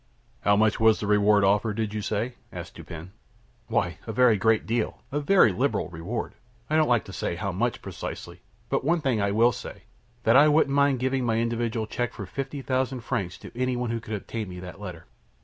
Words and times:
"How 0.39 0.55
much 0.55 0.79
was 0.79 0.99
the 0.99 1.05
reward 1.05 1.43
offered, 1.43 1.75
did 1.75 1.93
you 1.93 2.01
say?" 2.01 2.33
asked 2.51 2.73
Dupin. 2.73 3.11
"Why, 3.67 3.99
a 4.07 4.11
very 4.11 4.35
great 4.35 4.65
deal 4.65 5.03
a 5.11 5.19
very 5.19 5.51
liberal 5.51 5.89
reward 5.89 6.33
I 6.71 6.75
don't 6.75 6.87
like 6.89 7.05
to 7.05 7.13
say 7.13 7.35
how 7.35 7.51
much, 7.51 7.83
precisely; 7.83 8.41
but 8.67 8.83
one 8.83 9.01
thing 9.01 9.21
I 9.21 9.29
will 9.29 9.51
say, 9.51 9.83
that 10.23 10.35
I 10.35 10.47
wouldn't 10.47 10.73
mind 10.73 11.01
giving 11.01 11.23
my 11.23 11.37
individual 11.37 11.85
check 11.85 12.13
for 12.13 12.25
fifty 12.25 12.63
thousand 12.63 13.01
francs 13.01 13.37
to 13.37 13.55
any 13.55 13.75
one 13.75 13.91
who 13.91 13.99
could 13.99 14.15
obtain 14.15 14.49
me 14.49 14.59
that 14.61 14.79
letter. 14.81 15.05